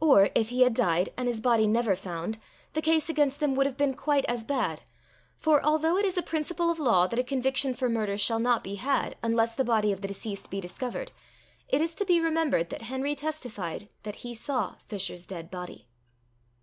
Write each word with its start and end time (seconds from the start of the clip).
Or, 0.00 0.30
if 0.34 0.48
he 0.48 0.62
had 0.62 0.72
died, 0.72 1.10
and 1.18 1.28
his 1.28 1.42
body 1.42 1.66
never 1.66 1.94
found, 1.94 2.38
the 2.72 2.80
case 2.80 3.10
against 3.10 3.38
them 3.38 3.54
would 3.54 3.66
have 3.66 3.76
been 3.76 3.92
quite 3.92 4.24
as 4.24 4.42
bad, 4.42 4.80
for, 5.36 5.62
although 5.62 5.98
it 5.98 6.06
is 6.06 6.16
a 6.16 6.22
principle 6.22 6.70
of 6.70 6.78
law 6.78 7.06
that 7.06 7.18
a 7.18 7.22
conviction 7.22 7.74
for 7.74 7.86
murder 7.90 8.16
shall 8.16 8.38
not 8.38 8.64
be 8.64 8.76
had, 8.76 9.16
unless 9.22 9.54
the 9.54 9.66
body 9.66 9.92
of 9.92 10.00
the 10.00 10.08
deceased 10.08 10.50
be 10.50 10.58
discovered, 10.62 11.12
it 11.68 11.82
is 11.82 11.94
to 11.96 12.06
be 12.06 12.18
remembered, 12.18 12.70
that 12.70 12.80
Henry 12.80 13.14
testified 13.14 13.90
that 14.04 14.16
he 14.24 14.32
saw 14.34 14.76
Fisher's 14.88 15.26
dead 15.26 15.50
body. 15.50 15.86